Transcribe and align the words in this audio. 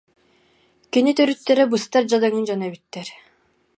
Кини 0.91 1.11
төрүттэрэ 1.17 1.63
быстар 1.73 2.03
дьадаҥы 2.09 2.41
дьон 2.45 2.61
эбиттэр 2.67 3.07